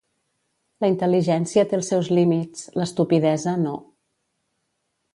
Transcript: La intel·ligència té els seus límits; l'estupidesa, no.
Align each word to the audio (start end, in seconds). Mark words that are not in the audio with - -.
La 0.85 0.89
intel·ligència 0.91 1.67
té 1.73 1.77
els 1.79 1.91
seus 1.95 2.11
límits; 2.21 2.65
l'estupidesa, 2.81 3.57
no. 3.69 3.79